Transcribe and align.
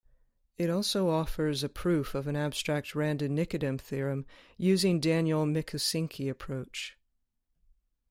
It 0.57 0.71
also 0.71 1.09
offers 1.09 1.63
a 1.63 1.69
proof 1.69 2.15
of 2.15 2.25
an 2.25 2.35
abstract 2.35 2.95
Radon-Nikodym 2.95 3.79
theorem 3.79 4.25
using 4.57 4.99
Daniell-Mikusinski 4.99 6.27
approach. 6.27 6.97